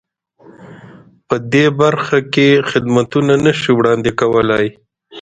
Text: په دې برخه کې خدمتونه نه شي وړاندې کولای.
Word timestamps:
په 1.27 1.35
دې 1.53 1.65
برخه 1.81 2.19
کې 2.33 2.47
خدمتونه 2.69 3.33
نه 3.45 3.53
شي 3.59 3.71
وړاندې 3.75 4.11
کولای. 4.19 4.67